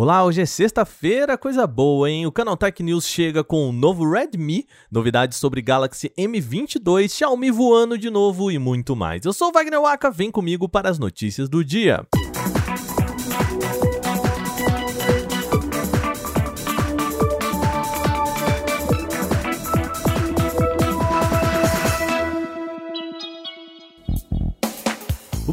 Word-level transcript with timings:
Olá, 0.00 0.24
hoje 0.24 0.40
é 0.40 0.46
sexta-feira, 0.46 1.36
coisa 1.36 1.66
boa, 1.66 2.08
hein? 2.08 2.24
O 2.24 2.30
Canal 2.30 2.56
Tech 2.56 2.80
News 2.84 3.04
chega 3.04 3.42
com 3.42 3.68
o 3.68 3.72
novo 3.72 4.08
Redmi, 4.08 4.64
novidades 4.88 5.38
sobre 5.38 5.60
Galaxy 5.60 6.12
M22, 6.16 7.10
Xiaomi 7.10 7.50
voando 7.50 7.98
de 7.98 8.08
novo 8.08 8.48
e 8.48 8.60
muito 8.60 8.94
mais. 8.94 9.24
Eu 9.24 9.32
sou 9.32 9.48
o 9.48 9.52
Wagner 9.52 9.80
Waka, 9.80 10.08
vem 10.08 10.30
comigo 10.30 10.68
para 10.68 10.88
as 10.88 11.00
notícias 11.00 11.48
do 11.48 11.64
dia. 11.64 12.06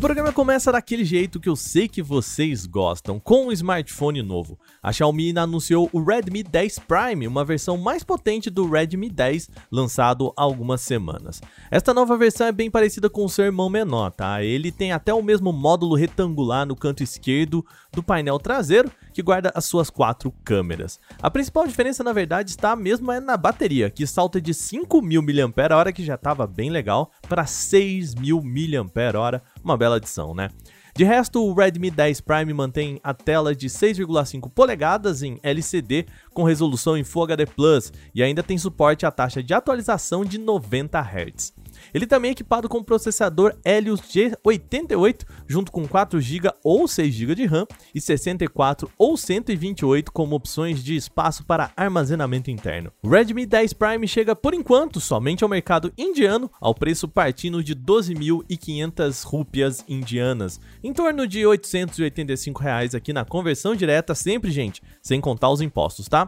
Programa 0.05 0.31
começa 0.31 0.71
daquele 0.71 1.03
jeito 1.03 1.39
que 1.39 1.49
eu 1.49 1.55
sei 1.55 1.87
que 1.87 1.99
vocês 1.99 2.67
gostam, 2.67 3.19
com 3.19 3.47
um 3.47 3.51
smartphone 3.51 4.21
novo. 4.21 4.55
A 4.79 4.93
Xiaomi 4.93 5.33
anunciou 5.35 5.89
o 5.91 6.03
Redmi 6.03 6.43
10 6.43 6.77
Prime, 6.77 7.27
uma 7.27 7.43
versão 7.43 7.75
mais 7.75 8.03
potente 8.03 8.51
do 8.51 8.69
Redmi 8.69 9.09
10, 9.09 9.49
lançado 9.71 10.31
há 10.37 10.43
algumas 10.43 10.81
semanas. 10.81 11.41
Esta 11.71 11.91
nova 11.91 12.15
versão 12.19 12.45
é 12.45 12.51
bem 12.51 12.69
parecida 12.69 13.09
com 13.09 13.25
o 13.25 13.29
seu 13.29 13.45
irmão 13.45 13.67
menor, 13.67 14.11
tá? 14.11 14.43
Ele 14.43 14.71
tem 14.71 14.91
até 14.91 15.11
o 15.11 15.23
mesmo 15.23 15.51
módulo 15.51 15.95
retangular 15.95 16.67
no 16.67 16.75
canto 16.75 17.01
esquerdo 17.01 17.65
do 17.91 18.03
painel 18.03 18.37
traseiro, 18.37 18.91
que 19.11 19.23
guarda 19.23 19.51
as 19.55 19.65
suas 19.65 19.89
quatro 19.89 20.31
câmeras. 20.43 20.99
A 21.19 21.31
principal 21.31 21.65
diferença, 21.65 22.03
na 22.03 22.13
verdade, 22.13 22.51
está 22.51 22.75
mesmo 22.75 23.11
é 23.11 23.19
na 23.19 23.37
bateria, 23.37 23.89
que 23.89 24.05
salta 24.05 24.39
de 24.39 24.53
5.000 24.53 25.47
mAh, 25.47 25.91
que 25.91 26.03
já 26.03 26.13
estava 26.13 26.45
bem 26.45 26.69
legal, 26.69 27.09
para 27.27 27.45
6.000 27.45 28.43
mAh, 28.43 29.41
uma 29.65 29.75
bela 29.75 29.97
adição, 29.97 30.33
né? 30.33 30.49
De 30.95 31.03
resto, 31.03 31.43
o 31.43 31.53
Redmi 31.53 31.91
10 31.91 32.21
Prime 32.21 32.53
mantém 32.53 33.01
a 33.03 33.13
tela 33.13 33.53
de 33.53 33.67
6,5 33.67 34.49
polegadas 34.49 35.21
em 35.23 35.37
LCD 35.43 36.05
com 36.33 36.43
resolução 36.43 36.95
em 36.95 37.03
Full 37.03 37.23
HD 37.23 37.45
Plus 37.45 37.91
e 38.13 38.23
ainda 38.23 38.41
tem 38.41 38.57
suporte 38.57 39.05
à 39.05 39.11
taxa 39.11 39.43
de 39.43 39.53
atualização 39.53 40.23
de 40.23 40.37
90 40.37 40.97
Hz. 40.97 41.53
Ele 41.93 42.07
também 42.07 42.29
é 42.29 42.31
equipado 42.31 42.69
com 42.69 42.83
processador 42.83 43.55
Helios 43.63 44.01
G88, 44.01 45.23
junto 45.47 45.71
com 45.71 45.87
4GB 45.87 46.51
ou 46.63 46.85
6GB 46.85 47.35
de 47.35 47.45
RAM 47.45 47.65
e 47.93 48.01
64 48.01 48.89
ou 48.97 49.17
128 49.17 50.11
como 50.11 50.35
opções 50.35 50.83
de 50.83 50.95
espaço 50.95 51.43
para 51.45 51.71
armazenamento 51.75 52.51
interno. 52.51 52.91
O 53.03 53.09
Redmi 53.09 53.45
10 53.45 53.73
Prime 53.73 54.07
chega 54.07 54.35
por 54.35 54.53
enquanto 54.53 54.99
somente 54.99 55.43
ao 55.43 55.49
mercado 55.49 55.91
indiano, 55.97 56.49
ao 56.59 56.73
preço 56.73 57.07
partindo 57.07 57.63
de 57.63 57.75
12.500 57.75 59.23
rúpias 59.25 59.83
indianas, 59.87 60.59
em 60.83 60.93
torno 60.93 61.27
de 61.27 61.45
885 61.45 62.61
reais 62.61 62.95
aqui 62.95 63.13
na 63.13 63.25
conversão 63.25 63.75
direta, 63.75 64.15
sempre 64.15 64.51
gente, 64.51 64.81
sem 65.01 65.19
contar 65.21 65.49
os 65.49 65.61
impostos, 65.61 66.07
tá? 66.07 66.27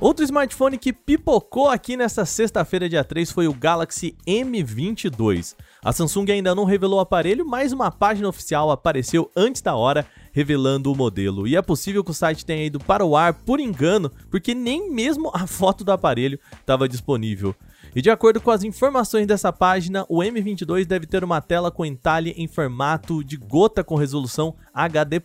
Outro 0.00 0.24
smartphone 0.24 0.78
que 0.78 0.92
pipocou 0.92 1.68
aqui 1.68 1.96
nesta 1.96 2.24
sexta-feira, 2.24 2.88
dia 2.88 3.02
3, 3.02 3.32
foi 3.32 3.48
o 3.48 3.52
Galaxy 3.52 4.14
M22. 4.24 5.56
A 5.82 5.92
Samsung 5.92 6.30
ainda 6.30 6.54
não 6.54 6.62
revelou 6.62 6.98
o 6.98 7.02
aparelho, 7.02 7.44
mas 7.44 7.72
uma 7.72 7.90
página 7.90 8.28
oficial 8.28 8.70
apareceu 8.70 9.28
antes 9.36 9.60
da 9.60 9.74
hora 9.74 10.06
revelando 10.30 10.92
o 10.92 10.96
modelo. 10.96 11.48
E 11.48 11.56
é 11.56 11.62
possível 11.62 12.04
que 12.04 12.12
o 12.12 12.14
site 12.14 12.46
tenha 12.46 12.64
ido 12.64 12.78
para 12.78 13.04
o 13.04 13.16
ar 13.16 13.34
por 13.34 13.58
engano, 13.58 14.08
porque 14.30 14.54
nem 14.54 14.88
mesmo 14.88 15.32
a 15.34 15.48
foto 15.48 15.82
do 15.82 15.90
aparelho 15.90 16.38
estava 16.60 16.88
disponível. 16.88 17.52
E 17.94 18.02
de 18.02 18.10
acordo 18.10 18.40
com 18.40 18.50
as 18.50 18.62
informações 18.62 19.26
dessa 19.26 19.52
página, 19.52 20.04
o 20.08 20.18
M22 20.18 20.84
deve 20.84 21.06
ter 21.06 21.24
uma 21.24 21.40
tela 21.40 21.70
com 21.70 21.84
entalhe 21.84 22.34
em 22.36 22.46
formato 22.46 23.24
de 23.24 23.36
gota 23.36 23.82
com 23.82 23.96
resolução 23.96 24.54
HD+. 24.72 25.20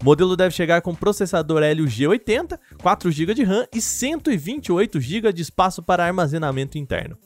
O 0.00 0.04
modelo 0.04 0.36
deve 0.36 0.54
chegar 0.54 0.80
com 0.82 0.94
processador 0.94 1.62
Helio 1.62 1.86
G80, 1.86 2.58
4 2.80 3.10
GB 3.10 3.34
de 3.34 3.42
RAM 3.42 3.66
e 3.74 3.80
128 3.80 5.00
GB 5.00 5.32
de 5.32 5.42
espaço 5.42 5.82
para 5.82 6.04
armazenamento 6.04 6.78
interno. 6.78 7.18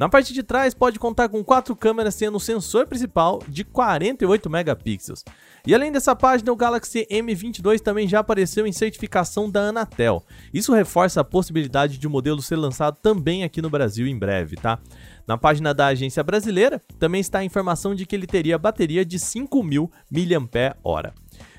Na 0.00 0.08
parte 0.08 0.32
de 0.32 0.42
trás 0.42 0.72
pode 0.72 0.98
contar 0.98 1.28
com 1.28 1.44
quatro 1.44 1.76
câmeras 1.76 2.16
tendo 2.16 2.34
um 2.34 2.40
sensor 2.40 2.86
principal 2.86 3.38
de 3.46 3.64
48 3.64 4.48
megapixels. 4.48 5.22
E 5.66 5.74
além 5.74 5.92
dessa 5.92 6.16
página, 6.16 6.50
o 6.50 6.56
Galaxy 6.56 7.06
M22 7.10 7.80
também 7.80 8.08
já 8.08 8.20
apareceu 8.20 8.66
em 8.66 8.72
certificação 8.72 9.50
da 9.50 9.64
Anatel. 9.64 10.24
Isso 10.54 10.72
reforça 10.72 11.20
a 11.20 11.24
possibilidade 11.24 11.98
de 11.98 12.06
o 12.06 12.10
modelo 12.10 12.40
ser 12.40 12.56
lançado 12.56 12.96
também 13.02 13.44
aqui 13.44 13.60
no 13.60 13.68
Brasil 13.68 14.06
em 14.06 14.18
breve, 14.18 14.56
tá? 14.56 14.78
Na 15.26 15.36
página 15.36 15.74
da 15.74 15.88
agência 15.88 16.22
brasileira 16.22 16.80
também 16.98 17.20
está 17.20 17.40
a 17.40 17.44
informação 17.44 17.94
de 17.94 18.06
que 18.06 18.16
ele 18.16 18.26
teria 18.26 18.56
bateria 18.56 19.04
de 19.04 19.18
5.000 19.18 19.90
mAh. 20.10 21.12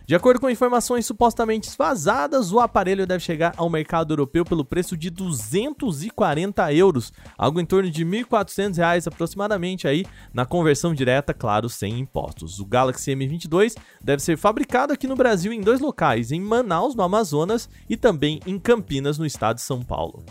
De 0.06 0.16
acordo 0.16 0.42
com 0.42 0.50
informações 0.50 1.06
supostamente 1.06 1.70
vazadas, 1.78 2.52
o 2.52 2.60
aparelho 2.60 3.08
deve 3.08 3.24
chegar 3.24 3.54
ao 3.56 3.70
mercado 3.70 4.12
europeu 4.12 4.44
pelo 4.44 4.66
preço 4.66 4.98
de 4.98 5.10
240 5.10 6.74
euros, 6.74 7.14
algo 7.38 7.62
em 7.62 7.66
torno 7.66 7.90
de 7.90 8.06
1.400 8.06 8.78
reais 8.78 9.08
aproximadamente 9.08 9.88
aí, 9.88 10.06
na 10.34 10.46
conversão 10.46 10.94
direta, 10.94 11.34
claro, 11.34 11.70
sem 11.70 12.00
impostos. 12.00 12.60
O 12.60 12.66
Galaxy 12.66 13.12
M22 13.12 13.76
deve 14.04 14.22
ser 14.22 14.38
fabricado 14.38 14.92
aqui 14.92 15.08
no 15.08 15.16
Brasil 15.16 15.54
em 15.54 15.62
dois 15.62 15.80
locais, 15.80 16.32
em 16.32 16.42
Manaus, 16.42 16.96
no 16.96 17.04
Amazonas, 17.04 17.70
e 17.90 17.96
também 17.96 18.40
em 18.46 18.60
Campinas, 18.60 19.18
no 19.18 19.26
estado 19.26 19.58
de 19.58 19.62
São 19.62 19.82
Paulo. 19.82 20.26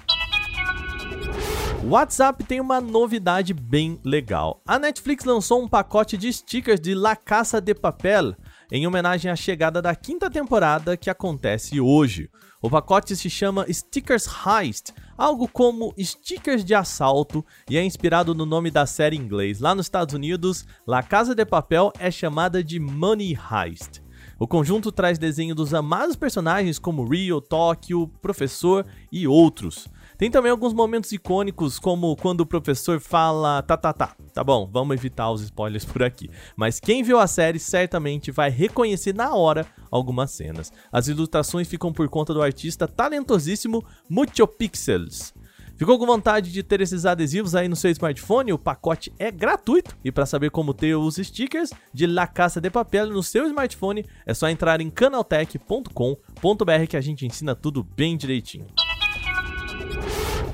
O 1.83 1.93
WhatsApp 1.93 2.45
tem 2.45 2.61
uma 2.61 2.79
novidade 2.79 3.55
bem 3.55 3.99
legal. 4.05 4.61
A 4.67 4.79
Netflix 4.79 5.25
lançou 5.25 5.63
um 5.63 5.67
pacote 5.67 6.15
de 6.19 6.31
stickers 6.31 6.79
de 6.79 6.95
La 6.95 7.17
Caça 7.17 7.59
de 7.59 7.75
Papel, 7.75 8.37
em 8.71 8.87
homenagem 8.87 9.31
à 9.31 9.37
chegada 9.37 9.83
da 9.83 9.95
quinta 9.95 10.31
temporada 10.31 10.97
que 10.97 11.11
acontece 11.11 11.81
hoje. 11.81 12.31
O 12.63 12.69
pacote 12.69 13.17
se 13.17 13.31
chama 13.31 13.67
Stickers 13.73 14.27
Heist, 14.47 14.93
algo 15.17 15.49
como 15.49 15.95
stickers 15.99 16.65
de 16.65 16.75
assalto, 16.75 17.45
e 17.69 17.79
é 17.79 17.83
inspirado 17.83 18.35
no 18.35 18.45
nome 18.45 18.71
da 18.71 18.85
série 18.87 19.17
em 19.17 19.21
inglês. 19.21 19.61
Lá 19.61 19.75
nos 19.75 19.87
Estados 19.87 20.15
Unidos, 20.15 20.67
La 20.87 21.03
Casa 21.03 21.35
de 21.35 21.45
Papel 21.45 21.93
é 21.99 22.11
chamada 22.11 22.63
de 22.63 22.79
Money 22.79 23.35
Heist. 23.35 24.03
O 24.39 24.47
conjunto 24.47 24.93
traz 24.93 25.19
desenho 25.19 25.55
dos 25.55 25.75
amados 25.75 26.17
personagens 26.17 26.79
como 26.79 27.05
Rio, 27.05 27.41
Tóquio, 27.41 28.09
Professor 28.23 28.87
e 29.11 29.27
outros. 29.27 29.89
Tem 30.21 30.31
também 30.31 30.53
alguns 30.53 30.75
momentos 30.75 31.11
icônicos, 31.13 31.79
como 31.79 32.15
quando 32.15 32.43
o 32.43 32.47
professor 32.47 33.01
fala 33.01 33.63
tá, 33.63 33.75
tá, 33.75 33.91
tá. 33.91 34.15
Tá 34.35 34.45
bom, 34.45 34.69
vamos 34.71 34.95
evitar 34.95 35.31
os 35.31 35.41
spoilers 35.41 35.87
por 35.87 36.03
aqui. 36.03 36.29
Mas 36.55 36.79
quem 36.79 37.03
viu 37.03 37.19
a 37.19 37.27
série 37.27 37.59
certamente 37.59 38.31
vai 38.31 38.51
reconhecer 38.51 39.15
na 39.15 39.35
hora 39.35 39.67
algumas 39.91 40.31
cenas. 40.31 40.71
As 40.93 41.09
ilustrações 41.09 41.67
ficam 41.67 41.91
por 41.91 42.07
conta 42.11 42.35
do 42.35 42.43
artista 42.43 42.87
talentosíssimo 42.87 43.83
Mucho 44.11 44.47
Pixels. 44.47 45.33
Ficou 45.75 45.99
com 45.99 46.05
vontade 46.05 46.53
de 46.53 46.63
ter 46.63 46.83
esses 46.83 47.07
adesivos 47.07 47.55
aí 47.55 47.67
no 47.67 47.75
seu 47.75 47.91
smartphone? 47.91 48.53
O 48.53 48.59
pacote 48.59 49.11
é 49.19 49.31
gratuito 49.31 49.97
e 50.05 50.13
para 50.13 50.27
saber 50.27 50.51
como 50.51 50.75
ter 50.75 50.95
os 50.97 51.17
stickers 51.17 51.71
de 51.95 52.07
La 52.07 52.27
Caça 52.27 52.61
de 52.61 52.69
Papel 52.69 53.07
no 53.07 53.23
seu 53.23 53.47
smartphone 53.47 54.05
é 54.27 54.35
só 54.35 54.51
entrar 54.51 54.83
em 54.83 54.91
canaltech.com.br 54.91 56.87
que 56.91 56.97
a 56.99 57.01
gente 57.01 57.25
ensina 57.25 57.55
tudo 57.55 57.83
bem 57.83 58.19
direitinho. 58.19 58.67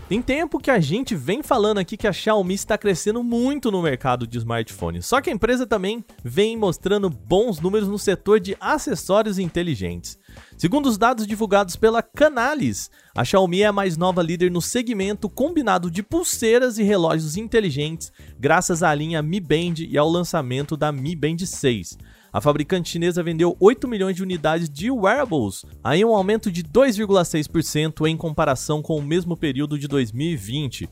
Tem 0.09 0.23
tempo 0.23 0.61
que 0.61 0.71
a 0.71 0.79
gente 0.79 1.17
vem 1.17 1.43
falando 1.43 1.79
aqui 1.79 1.97
que 1.97 2.07
a 2.07 2.13
Xiaomi 2.13 2.55
está 2.55 2.79
crescendo 2.79 3.25
muito 3.25 3.73
no 3.73 3.83
mercado 3.83 4.25
de 4.25 4.39
smartphones, 4.39 5.05
só 5.05 5.21
que 5.21 5.29
a 5.29 5.33
empresa 5.33 5.67
também 5.67 6.05
vem 6.23 6.57
mostrando 6.57 7.11
bons 7.11 7.59
números 7.59 7.89
no 7.89 7.99
setor 7.99 8.39
de 8.39 8.57
acessórios 8.61 9.37
inteligentes. 9.37 10.17
Segundo 10.57 10.87
os 10.87 10.97
dados 10.97 11.27
divulgados 11.27 11.75
pela 11.75 12.05
Canalys, 12.05 12.89
a 13.17 13.25
Xiaomi 13.25 13.63
é 13.63 13.67
a 13.67 13.73
mais 13.73 13.97
nova 13.97 14.23
líder 14.23 14.49
no 14.49 14.63
segmento 14.63 15.29
combinado 15.29 15.91
de 15.91 16.05
pulseiras 16.05 16.79
e 16.79 16.85
relógios 16.85 17.37
inteligentes, 17.37 18.13
graças 18.39 18.85
à 18.85 18.95
linha 18.95 19.21
Mi 19.21 19.41
Band 19.41 19.75
e 19.81 19.99
ao 19.99 20.09
lançamento 20.09 20.77
da 20.77 20.93
Mi 20.93 21.17
Band 21.17 21.39
6. 21.45 21.99
A 22.33 22.41
fabricante 22.41 22.91
chinesa 22.91 23.23
vendeu 23.23 23.57
8 23.61 23.87
milhões 23.89 24.17
de 24.17 24.23
unidades 24.23 24.69
de 24.69 24.91
wearables, 24.91 25.65
aí 25.83 26.05
um 26.05 26.15
aumento 26.15 26.51
de 26.51 26.63
2,6% 26.63 28.07
em 28.07 28.17
comparação 28.17 28.83
com 28.83 28.97
o 28.97 29.03
mesmo 29.03 29.37
período 29.37 29.79
de 29.79 29.89
2020. 29.89 30.89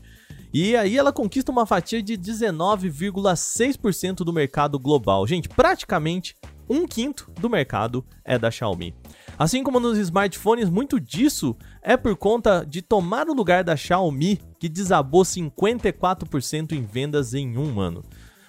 E 0.53 0.75
aí 0.75 0.97
ela 0.97 1.11
conquista 1.11 1.51
uma 1.51 1.65
fatia 1.65 2.01
de 2.01 2.17
19,6% 2.17 4.23
do 4.23 4.31
mercado 4.31 4.79
global. 4.79 5.27
Gente, 5.27 5.49
praticamente 5.49 6.33
um 6.69 6.87
quinto 6.87 7.29
do 7.39 7.49
mercado 7.49 8.05
é 8.23 8.39
da 8.39 8.49
Xiaomi. 8.49 8.95
Assim 9.37 9.63
como 9.63 9.81
nos 9.81 9.97
smartphones, 9.97 10.69
muito 10.69 10.99
disso 10.99 11.55
é 11.81 11.97
por 11.97 12.15
conta 12.15 12.65
de 12.65 12.81
tomar 12.81 13.27
o 13.27 13.33
lugar 13.33 13.63
da 13.63 13.75
Xiaomi, 13.75 14.39
que 14.57 14.69
desabou 14.69 15.23
54% 15.23 16.71
em 16.71 16.85
vendas 16.85 17.33
em 17.33 17.57
um 17.57 17.79
ano. 17.79 18.01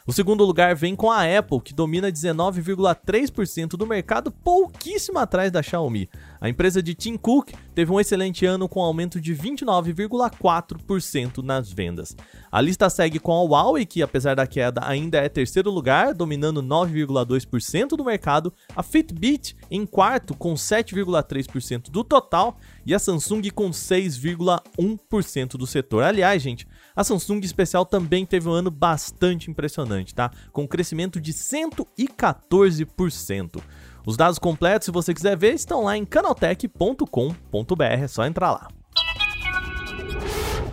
O 0.08 0.12
segundo 0.12 0.44
lugar 0.44 0.72
vem 0.76 0.94
com 0.94 1.10
a 1.10 1.22
Apple, 1.36 1.60
que 1.60 1.74
domina 1.74 2.12
19,3% 2.12 3.70
do 3.70 3.84
mercado, 3.84 4.30
pouquíssimo 4.30 5.18
atrás 5.18 5.50
da 5.50 5.60
Xiaomi. 5.60 6.08
A 6.46 6.48
empresa 6.48 6.80
de 6.80 6.94
Tim 6.94 7.16
Cook 7.16 7.52
teve 7.74 7.90
um 7.90 7.98
excelente 7.98 8.46
ano 8.46 8.68
com 8.68 8.80
aumento 8.80 9.20
de 9.20 9.34
29,4% 9.34 11.42
nas 11.42 11.72
vendas. 11.72 12.14
A 12.52 12.60
lista 12.60 12.88
segue 12.88 13.18
com 13.18 13.32
a 13.32 13.42
Huawei, 13.42 13.84
que 13.84 14.00
apesar 14.00 14.36
da 14.36 14.46
queda 14.46 14.80
ainda 14.84 15.18
é 15.18 15.28
terceiro 15.28 15.72
lugar, 15.72 16.14
dominando 16.14 16.62
9,2% 16.62 17.96
do 17.96 18.04
mercado, 18.04 18.54
a 18.76 18.82
Fitbit 18.84 19.56
em 19.68 19.84
quarto 19.84 20.36
com 20.36 20.54
7,3% 20.54 21.90
do 21.90 22.04
total 22.04 22.56
e 22.86 22.94
a 22.94 23.00
Samsung 23.00 23.50
com 23.50 23.70
6,1% 23.70 25.56
do 25.56 25.66
setor. 25.66 26.04
Aliás, 26.04 26.40
gente, 26.40 26.64
a 26.94 27.02
Samsung 27.02 27.40
especial 27.40 27.84
também 27.84 28.24
teve 28.24 28.48
um 28.48 28.52
ano 28.52 28.70
bastante 28.70 29.50
impressionante, 29.50 30.14
tá? 30.14 30.30
Com 30.52 30.62
um 30.62 30.68
crescimento 30.68 31.20
de 31.20 31.32
114%. 31.32 33.60
Os 34.06 34.16
dados 34.16 34.38
completos, 34.38 34.84
se 34.84 34.92
você 34.92 35.12
quiser 35.12 35.36
ver, 35.36 35.54
estão 35.54 35.82
lá 35.82 35.96
em 35.96 36.04
canaltech.com.br, 36.04 37.82
é 37.82 38.06
só 38.06 38.24
entrar 38.24 38.52
lá. 38.52 38.68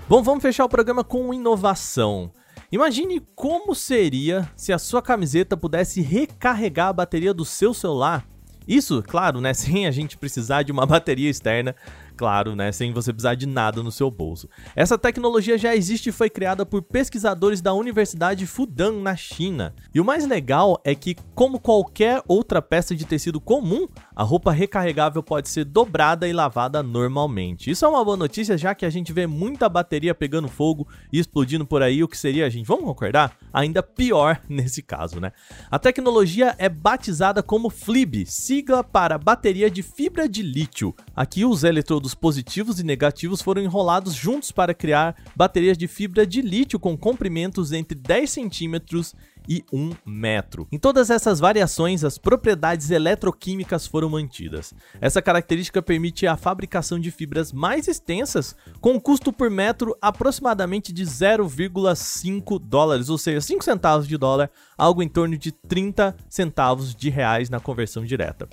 Bom, 0.08 0.22
vamos 0.22 0.44
fechar 0.44 0.64
o 0.64 0.70
programa 0.70 1.04
com 1.04 1.34
inovação. 1.34 2.32
Imagine 2.72 3.20
como 3.36 3.74
seria 3.74 4.48
se 4.56 4.72
a 4.72 4.78
sua 4.78 5.02
camiseta 5.02 5.58
pudesse 5.58 6.00
recarregar 6.00 6.90
a 6.90 6.94
bateria 6.94 7.34
do 7.34 7.44
seu 7.44 7.74
celular. 7.74 8.24
Isso, 8.68 9.02
claro, 9.02 9.42
né, 9.42 9.52
sem 9.56 9.88
a 9.88 9.92
gente 9.92 10.16
precisar 10.16 10.62
de 10.62 10.72
uma 10.72 10.86
bateria 10.86 11.32
externa 11.32 11.76
claro, 12.15 12.56
né, 12.56 12.71
sem 12.71 12.94
você 12.94 13.12
precisar 13.12 13.36
de 13.36 13.45
nada 13.45 13.83
no 13.83 13.92
seu 13.92 14.10
bolso. 14.10 14.50
Essa 14.75 14.98
tecnologia 14.98 15.57
já 15.57 15.75
existe 15.75 16.10
e 16.10 16.12
foi 16.12 16.30
criada 16.30 16.65
por 16.65 16.81
pesquisadores 16.81 17.62
da 17.62 17.74
Universidade 17.74 18.45
Fudan, 18.45 19.01
na 19.01 19.15
China. 19.15 19.74
E 19.94 20.00
o 20.00 20.06
mais 20.06 20.27
legal 20.27 20.80
é 20.83 20.95
que, 20.95 21.15
como 21.36 21.60
qualquer 21.60 22.21
outra 22.27 22.62
peça 22.62 22.95
de 22.95 23.06
tecido 23.06 23.42
comum, 23.42 23.88
a 24.15 24.24
roupa 24.24 24.51
recarregável 24.51 25.24
pode 25.24 25.50
ser 25.50 25.65
dobrada 25.65 26.27
e 26.27 26.33
lavada 26.33 26.83
normalmente. 26.83 27.69
Isso 27.69 27.86
é 27.86 27.88
uma 27.88 28.04
boa 28.04 28.18
notícia, 28.18 28.57
já 28.57 28.75
que 28.75 28.86
a 28.86 28.89
gente 28.89 29.12
vê 29.12 29.25
muita 29.27 29.68
bateria 29.68 30.13
pegando 30.13 30.48
fogo 30.48 30.88
e 31.12 31.19
explodindo 31.19 31.65
por 31.65 31.81
aí, 31.81 32.04
o 32.04 32.07
que 32.07 32.18
seria, 32.18 32.50
gente, 32.50 32.65
vamos 32.65 32.86
concordar? 32.86 33.38
Ainda 33.51 33.81
pior 33.81 34.42
nesse 34.48 34.81
caso, 34.81 35.19
né? 35.19 35.31
A 35.69 35.80
tecnologia 35.80 36.56
é 36.57 36.69
batizada 36.69 37.42
como 37.42 37.69
FLIB, 37.69 38.25
sigla 38.25 38.83
para 38.83 39.18
bateria 39.18 39.69
de 39.69 39.81
fibra 39.81 40.27
de 40.27 40.42
lítio. 40.42 40.95
Aqui 41.15 41.45
os 41.45 41.63
eletrodos 41.63 42.12
positivos 42.13 42.80
e 42.80 42.83
negativos 42.83 43.42
foram 43.42 43.62
enrolados 43.62 44.13
juntos 44.13 44.51
para 44.51 44.74
criar 44.74 45.15
baterias 45.36 45.77
de 45.77 45.88
fibra 45.88 46.25
de 46.25 46.42
lítio 46.42 46.80
com 46.80 46.98
comprimentos 46.98 47.71
entre 47.71 47.98
10 47.98 48.30
centímetros 48.30 49.15
e 49.48 49.63
1 49.71 49.92
metro. 50.06 50.68
Em 50.71 50.80
todas 50.80 51.10
essas 51.10 51.39
variações, 51.39 52.04
as 52.04 52.18
propriedades 52.18 52.89
eletroquímicas 52.89 53.86
foram 53.88 54.10
mantidas. 54.10 54.74
Essa 55.01 55.21
característica 55.21 55.81
permite 55.81 56.25
a 56.25 56.38
fabricação 56.38 57.00
de 57.00 57.12
fibras 57.12 57.51
mais 57.51 57.88
extensas, 57.88 58.56
com 58.80 58.94
um 58.94 59.00
custo 59.00 59.31
por 59.31 59.50
metro 59.50 59.95
aproximadamente 60.01 60.92
de 60.92 61.04
0,5 61.04 62.60
dólares, 62.60 63.10
ou 63.10 63.18
seja, 63.18 63.42
5 63.42 63.63
centavos 63.63 64.07
de 64.07 64.18
dólar, 64.18 64.50
algo 64.77 65.04
em 65.04 65.10
torno 65.10 65.38
de 65.38 65.51
30 65.51 66.15
centavos 66.30 66.95
de 66.95 67.10
reais 67.10 67.50
na 67.50 67.60
conversão 67.60 68.06
direta. 68.06 68.48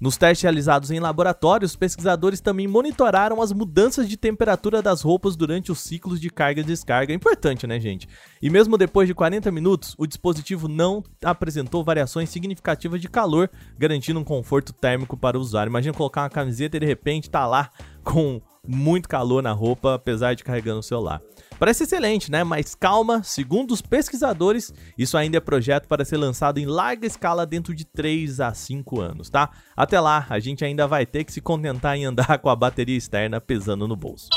Nos 0.00 0.16
testes 0.16 0.42
realizados 0.42 0.90
em 0.90 0.98
laboratórios, 0.98 1.76
pesquisadores 1.76 2.40
também 2.40 2.66
monitoraram 2.66 3.42
as 3.42 3.52
mudanças 3.52 4.08
de 4.08 4.16
temperatura 4.16 4.80
das 4.80 5.02
roupas 5.02 5.36
durante 5.36 5.70
os 5.70 5.78
ciclos 5.80 6.18
de 6.18 6.30
carga 6.30 6.62
e 6.62 6.64
descarga. 6.64 7.12
Importante, 7.12 7.66
né, 7.66 7.78
gente? 7.78 8.08
E 8.40 8.48
mesmo 8.48 8.78
depois 8.78 9.06
de 9.06 9.14
40 9.14 9.52
minutos, 9.52 9.94
o 9.98 10.06
dispositivo 10.06 10.68
não 10.68 11.04
apresentou 11.22 11.84
variações 11.84 12.30
significativas 12.30 12.98
de 12.98 13.10
calor, 13.10 13.50
garantindo 13.78 14.18
um 14.18 14.24
conforto 14.24 14.72
térmico 14.72 15.18
para 15.18 15.36
o 15.36 15.40
usuário. 15.40 15.68
Imagina 15.68 15.94
colocar 15.94 16.22
uma 16.22 16.30
camiseta 16.30 16.78
e 16.78 16.80
de 16.80 16.86
repente 16.86 17.28
tá 17.28 17.46
lá 17.46 17.70
com 18.02 18.40
muito 18.66 19.08
calor 19.08 19.42
na 19.42 19.52
roupa, 19.52 19.94
apesar 19.94 20.34
de 20.34 20.44
carregando 20.44 20.80
o 20.80 20.82
celular. 20.82 21.20
Parece 21.58 21.84
excelente, 21.84 22.30
né? 22.30 22.42
Mas 22.42 22.74
calma, 22.74 23.22
segundo 23.22 23.72
os 23.72 23.82
pesquisadores, 23.82 24.72
isso 24.96 25.16
ainda 25.16 25.36
é 25.36 25.40
projeto 25.40 25.86
para 25.86 26.04
ser 26.04 26.16
lançado 26.16 26.58
em 26.58 26.66
larga 26.66 27.06
escala 27.06 27.44
dentro 27.44 27.74
de 27.74 27.84
3 27.84 28.40
a 28.40 28.54
5 28.54 29.00
anos, 29.00 29.28
tá? 29.28 29.50
Até 29.76 30.00
lá, 30.00 30.26
a 30.30 30.38
gente 30.38 30.64
ainda 30.64 30.86
vai 30.86 31.04
ter 31.04 31.24
que 31.24 31.32
se 31.32 31.40
contentar 31.40 31.96
em 31.96 32.04
andar 32.04 32.38
com 32.40 32.48
a 32.48 32.56
bateria 32.56 32.96
externa 32.96 33.40
pesando 33.40 33.86
no 33.86 33.96
bolso. 33.96 34.28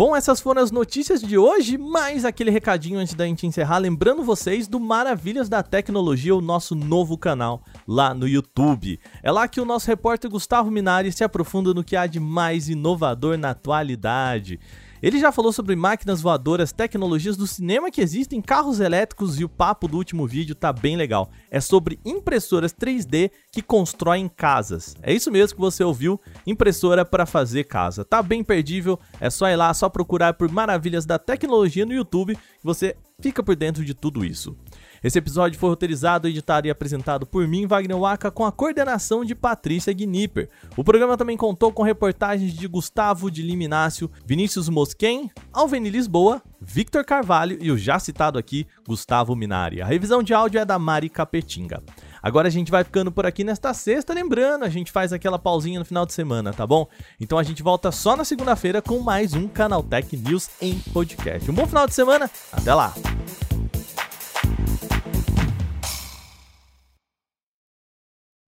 Bom, 0.00 0.16
essas 0.16 0.40
foram 0.40 0.62
as 0.62 0.70
notícias 0.70 1.20
de 1.20 1.36
hoje, 1.36 1.76
mais 1.76 2.24
aquele 2.24 2.50
recadinho 2.50 2.98
antes 2.98 3.12
da 3.12 3.26
gente 3.26 3.46
encerrar, 3.46 3.76
lembrando 3.76 4.24
vocês 4.24 4.66
do 4.66 4.80
Maravilhas 4.80 5.46
da 5.46 5.62
Tecnologia, 5.62 6.34
o 6.34 6.40
nosso 6.40 6.74
novo 6.74 7.18
canal 7.18 7.62
lá 7.86 8.14
no 8.14 8.26
YouTube. 8.26 8.98
É 9.22 9.30
lá 9.30 9.46
que 9.46 9.60
o 9.60 9.64
nosso 9.66 9.88
repórter 9.88 10.30
Gustavo 10.30 10.70
Minari 10.70 11.12
se 11.12 11.22
aprofunda 11.22 11.74
no 11.74 11.84
que 11.84 11.96
há 11.96 12.06
de 12.06 12.18
mais 12.18 12.70
inovador 12.70 13.36
na 13.36 13.50
atualidade. 13.50 14.58
Ele 15.02 15.18
já 15.18 15.32
falou 15.32 15.52
sobre 15.52 15.74
máquinas 15.74 16.20
voadoras, 16.20 16.72
tecnologias 16.72 17.36
do 17.36 17.46
cinema 17.46 17.90
que 17.90 18.02
existem, 18.02 18.40
carros 18.40 18.80
elétricos 18.80 19.40
e 19.40 19.44
o 19.44 19.48
papo 19.48 19.88
do 19.88 19.96
último 19.96 20.26
vídeo 20.26 20.54
tá 20.54 20.72
bem 20.72 20.96
legal. 20.96 21.30
É 21.50 21.60
sobre 21.60 21.98
impressoras 22.04 22.72
3D 22.72 23.30
que 23.50 23.62
constroem 23.62 24.28
casas. 24.28 24.94
É 25.02 25.12
isso 25.12 25.30
mesmo 25.30 25.56
que 25.56 25.60
você 25.60 25.82
ouviu, 25.82 26.20
impressora 26.46 27.04
para 27.04 27.24
fazer 27.24 27.64
casa. 27.64 28.04
Tá 28.04 28.22
bem 28.22 28.44
perdível, 28.44 28.98
é 29.18 29.30
só 29.30 29.48
ir 29.48 29.56
lá, 29.56 29.72
só 29.72 29.88
procurar 29.88 30.34
por 30.34 30.50
Maravilhas 30.50 31.06
da 31.06 31.18
Tecnologia 31.18 31.86
no 31.86 31.94
YouTube 31.94 32.36
que 32.36 32.64
você 32.64 32.94
fica 33.20 33.42
por 33.42 33.56
dentro 33.56 33.84
de 33.84 33.94
tudo 33.94 34.24
isso. 34.24 34.56
Esse 35.02 35.18
episódio 35.18 35.58
foi 35.58 35.70
roteirizado, 35.70 36.28
editado 36.28 36.66
e 36.66 36.70
apresentado 36.70 37.26
por 37.26 37.48
mim, 37.48 37.66
Wagner 37.66 37.98
Waka, 37.98 38.30
com 38.30 38.44
a 38.44 38.52
coordenação 38.52 39.24
de 39.24 39.34
Patrícia 39.34 39.92
Gnipper. 39.92 40.48
O 40.76 40.84
programa 40.84 41.16
também 41.16 41.36
contou 41.36 41.72
com 41.72 41.82
reportagens 41.82 42.52
de 42.52 42.68
Gustavo 42.68 43.30
de 43.30 43.42
Liminácio, 43.42 44.10
Vinícius 44.26 44.68
Mosquen, 44.68 45.30
Alveni 45.52 45.88
Lisboa, 45.88 46.42
Victor 46.60 47.04
Carvalho 47.04 47.56
e 47.60 47.70
o 47.70 47.78
já 47.78 47.98
citado 47.98 48.38
aqui, 48.38 48.66
Gustavo 48.86 49.34
Minari. 49.34 49.80
A 49.80 49.86
revisão 49.86 50.22
de 50.22 50.34
áudio 50.34 50.60
é 50.60 50.64
da 50.64 50.78
Mari 50.78 51.08
Capetinga. 51.08 51.82
Agora 52.22 52.48
a 52.48 52.50
gente 52.50 52.70
vai 52.70 52.84
ficando 52.84 53.10
por 53.10 53.24
aqui 53.24 53.42
nesta 53.42 53.72
sexta, 53.72 54.12
lembrando, 54.12 54.64
a 54.64 54.68
gente 54.68 54.92
faz 54.92 55.10
aquela 55.12 55.38
pausinha 55.38 55.78
no 55.78 55.86
final 55.86 56.04
de 56.04 56.12
semana, 56.12 56.52
tá 56.52 56.66
bom? 56.66 56.86
Então 57.18 57.38
a 57.38 57.42
gente 57.42 57.62
volta 57.62 57.90
só 57.90 58.14
na 58.14 58.24
segunda-feira 58.24 58.82
com 58.82 59.00
mais 59.00 59.32
um 59.32 59.48
Canaltech 59.48 60.14
News 60.14 60.50
em 60.60 60.78
podcast. 60.92 61.50
Um 61.50 61.54
bom 61.54 61.66
final 61.66 61.86
de 61.86 61.94
semana, 61.94 62.30
até 62.52 62.74
lá! 62.74 62.92